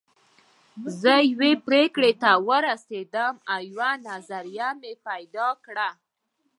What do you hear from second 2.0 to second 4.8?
ته ورسېدم او يوه نظريه